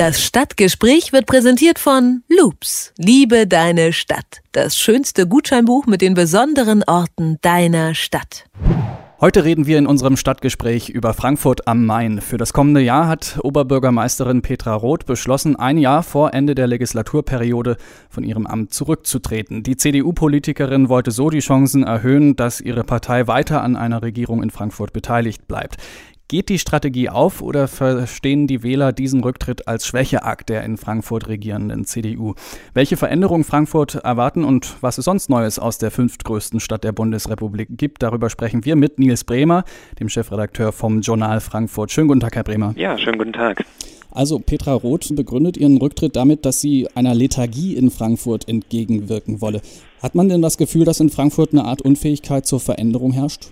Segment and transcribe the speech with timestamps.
[0.00, 2.94] Das Stadtgespräch wird präsentiert von Loops.
[2.96, 4.40] Liebe deine Stadt.
[4.52, 8.46] Das schönste Gutscheinbuch mit den besonderen Orten deiner Stadt.
[9.20, 12.22] Heute reden wir in unserem Stadtgespräch über Frankfurt am Main.
[12.22, 17.76] Für das kommende Jahr hat Oberbürgermeisterin Petra Roth beschlossen, ein Jahr vor Ende der Legislaturperiode
[18.08, 19.62] von ihrem Amt zurückzutreten.
[19.62, 24.48] Die CDU-Politikerin wollte so die Chancen erhöhen, dass ihre Partei weiter an einer Regierung in
[24.48, 25.76] Frankfurt beteiligt bleibt.
[26.30, 31.26] Geht die Strategie auf oder verstehen die Wähler diesen Rücktritt als Schwächeakt der in Frankfurt
[31.26, 32.34] regierenden CDU?
[32.72, 37.70] Welche Veränderungen Frankfurt erwarten und was es sonst Neues aus der fünftgrößten Stadt der Bundesrepublik
[37.72, 39.64] gibt, darüber sprechen wir mit Nils Bremer,
[39.98, 41.90] dem Chefredakteur vom Journal Frankfurt.
[41.90, 42.74] Schönen guten Tag, Herr Bremer.
[42.76, 43.64] Ja, schönen guten Tag.
[44.12, 49.62] Also Petra Roth begründet ihren Rücktritt damit, dass sie einer Lethargie in Frankfurt entgegenwirken wolle.
[50.00, 53.50] Hat man denn das Gefühl, dass in Frankfurt eine Art Unfähigkeit zur Veränderung herrscht?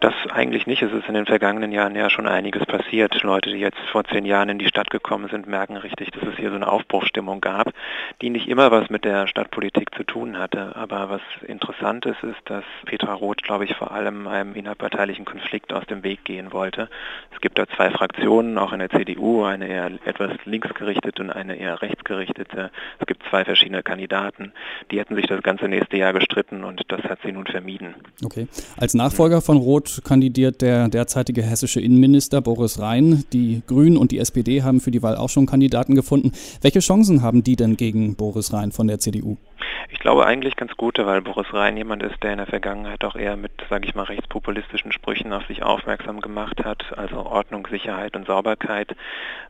[0.00, 0.82] Das eigentlich nicht.
[0.82, 3.22] Es ist in den vergangenen Jahren ja schon einiges passiert.
[3.22, 6.36] Leute, die jetzt vor zehn Jahren in die Stadt gekommen sind, merken richtig, dass es
[6.36, 7.72] hier so eine Aufbruchstimmung gab,
[8.20, 10.76] die nicht immer was mit der Stadtpolitik zu tun hatte.
[10.76, 15.72] Aber was interessant ist, ist, dass Petra Roth, glaube ich, vor allem einem innerparteilichen Konflikt
[15.72, 16.88] aus dem Weg gehen wollte.
[17.34, 21.56] Es gibt da zwei Fraktionen, auch in der CDU, eine eher etwas linksgerichtete und eine
[21.56, 22.70] eher rechtsgerichtete.
[22.98, 24.52] Es gibt zwei verschiedene Kandidaten.
[24.90, 27.94] Die hätten sich das ganze nächste Jahr gestritten und das hat sie nun vermieden.
[28.24, 28.48] Okay.
[28.76, 33.24] Als Nachfolger von Roth kandidiert der derzeitige hessische Innenminister Boris Rhein.
[33.32, 36.32] Die Grünen und die SPD haben für die Wahl auch schon Kandidaten gefunden.
[36.62, 39.36] Welche Chancen haben die denn gegen Boris Rhein von der CDU?
[39.90, 43.16] Ich glaube eigentlich ganz gute, weil Boris Rhein jemand ist, der in der Vergangenheit auch
[43.16, 48.16] eher mit, sage ich mal, rechtspopulistischen Sprüchen auf sich aufmerksam gemacht hat, also Ordnung, Sicherheit
[48.16, 48.94] und Sauberkeit.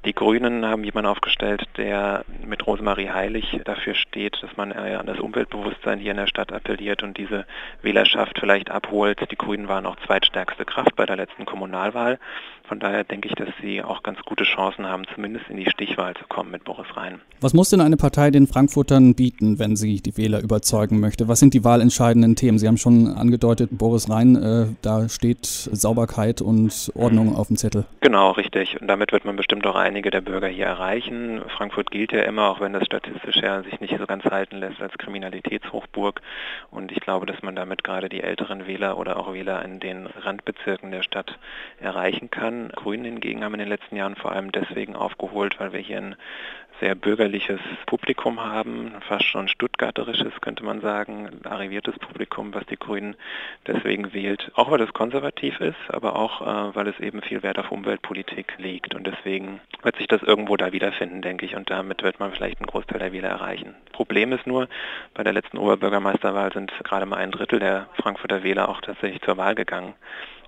[0.05, 5.19] Die Grünen haben jemanden aufgestellt, der mit Rosemarie Heilig dafür steht, dass man an das
[5.19, 7.47] Umweltbewusstsein hier in der Stadt appelliert und diese
[7.83, 9.21] Wählerschaft vielleicht abholt.
[9.31, 12.19] Die Grünen waren auch zweitstärkste Kraft bei der letzten Kommunalwahl.
[12.67, 16.15] Von daher denke ich, dass sie auch ganz gute Chancen haben, zumindest in die Stichwahl
[16.15, 17.21] zu kommen mit Boris Rhein.
[17.43, 21.29] Was muss denn eine Partei den Frankfurtern bieten, wenn sie die Wähler überzeugen möchte?
[21.29, 22.59] Was sind die wahlentscheidenden Themen?
[22.59, 27.37] Sie haben schon angedeutet, Boris Rhein, äh, da steht Sauberkeit und Ordnung mhm.
[27.37, 27.85] auf dem Zettel.
[28.01, 28.81] Genau, richtig.
[28.81, 31.43] Und damit wird man bestimmt auch einige der Bürger hier erreichen.
[31.55, 34.81] Frankfurt gilt ja immer, auch wenn das statistisch ja sich nicht so ganz halten lässt,
[34.81, 36.23] als Kriminalitätshochburg.
[36.71, 40.07] Und ich glaube, dass man damit gerade die älteren Wähler oder auch Wähler in den
[40.07, 41.39] Randbezirken der Stadt
[41.79, 42.71] erreichen kann.
[42.71, 46.17] Grünen hingegen haben in den letzten Jahren vor allem deswegen aufgeholt, weil wir hier ein
[46.85, 53.17] sehr bürgerliches Publikum haben, fast schon stuttgarterisches, könnte man sagen, arriviertes Publikum, was die Grünen
[53.67, 54.53] deswegen wählt.
[54.55, 58.53] Auch weil es konservativ ist, aber auch äh, weil es eben viel Wert auf Umweltpolitik
[58.59, 58.95] legt.
[58.95, 61.57] Und deswegen wird sich das irgendwo da wiederfinden, denke ich.
[61.57, 63.75] Und damit wird man vielleicht einen Großteil der Wähler erreichen.
[63.93, 64.69] Problem ist nur,
[65.15, 69.39] bei der letzten Oberbürgermeisterwahl sind gerade mal ein Drittel der Frankfurter Wähler auch tatsächlich zur
[69.39, 69.95] Wahl gegangen.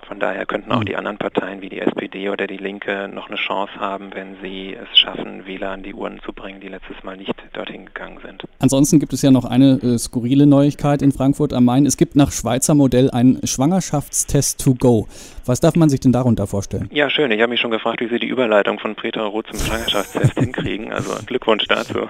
[0.07, 0.87] Von daher könnten auch mhm.
[0.87, 4.75] die anderen Parteien wie die SPD oder die Linke noch eine Chance haben, wenn sie
[4.75, 8.45] es schaffen, Wähler an die Urnen zu bringen, die letztes Mal nicht dorthin gegangen sind.
[8.59, 11.87] Ansonsten gibt es ja noch eine äh, skurrile Neuigkeit in Frankfurt am Main.
[11.87, 15.07] Es gibt nach Schweizer Modell einen Schwangerschaftstest to go.
[15.47, 16.89] Was darf man sich denn darunter vorstellen?
[16.93, 17.31] Ja, schön.
[17.31, 20.93] Ich habe mich schon gefragt, wie Sie die Überleitung von Petra Roth zum Schwangerschaftstest hinkriegen.
[20.93, 22.09] Also Glückwunsch dazu.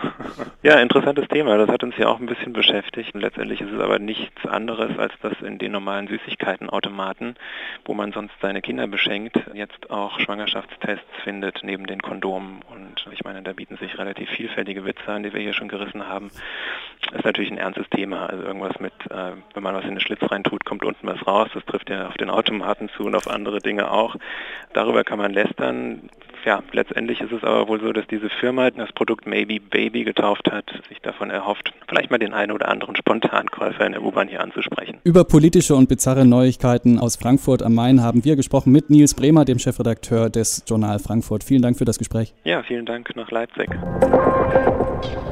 [0.62, 1.58] Ja, interessantes Thema.
[1.58, 3.10] Das hat uns ja auch ein bisschen beschäftigt.
[3.14, 7.36] Letztendlich ist es aber nichts anderes als das in den normalen Süßigkeitenautomaten
[7.84, 12.62] wo man sonst seine Kinder beschenkt, jetzt auch Schwangerschaftstests findet neben den Kondomen.
[12.70, 16.08] Und ich meine, da bieten sich relativ vielfältige Witze an, die wir hier schon gerissen
[16.08, 16.30] haben.
[17.02, 18.26] Das ist natürlich ein ernstes Thema.
[18.26, 21.26] Also irgendwas mit, äh, wenn man was in den Schlitz rein tut, kommt unten was
[21.26, 21.48] raus.
[21.54, 24.16] Das trifft ja auf den Automaten zu und auf andere Dinge auch.
[24.72, 26.08] Darüber kann man lästern
[26.46, 30.48] ja, letztendlich ist es aber wohl so, dass diese Firma das Produkt Maybe Baby getauft
[30.50, 34.40] hat, sich davon erhofft, vielleicht mal den einen oder anderen Spontankäufer in der U-Bahn hier
[34.40, 34.98] anzusprechen.
[35.02, 39.44] Über politische und bizarre Neuigkeiten aus Frankfurt am Main haben wir gesprochen mit Nils Bremer,
[39.44, 41.42] dem Chefredakteur des Journal Frankfurt.
[41.42, 42.32] Vielen Dank für das Gespräch.
[42.44, 43.68] Ja, vielen Dank nach Leipzig.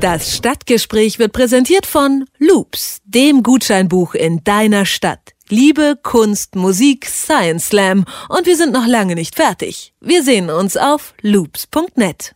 [0.00, 5.33] Das Stadtgespräch wird präsentiert von Loops, dem Gutscheinbuch in deiner Stadt.
[5.50, 9.92] Liebe, Kunst, Musik, Science Slam und wir sind noch lange nicht fertig.
[10.00, 12.34] Wir sehen uns auf loops.net.